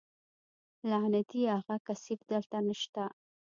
لعنتي 0.89 1.41
اغه 1.57 1.75
کثيف 1.87 2.19
دلته 2.31 2.57
نشته. 2.67 3.05